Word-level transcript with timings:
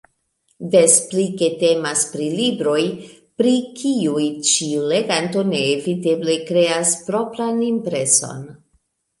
Des 0.75 0.93
pli 1.09 1.25
ke 1.41 1.49
temas 1.63 2.05
pri 2.13 2.29
libroj, 2.39 2.79
pri 3.41 3.53
kiuj 3.81 4.25
ĉiu 4.53 4.89
leganto 4.95 5.45
neeviteble 5.53 6.39
kreas 6.51 6.99
propran 7.11 7.65
impreson. 7.71 8.45